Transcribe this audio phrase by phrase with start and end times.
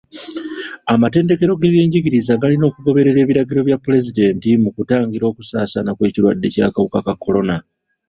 [0.93, 7.55] Amatendekero g'ebyenjigiriza galina okugoberera ebiragiro bya pulezidenti mu kutangira okusaasaana kw'ekirwadde ky'akawuka ka kolona.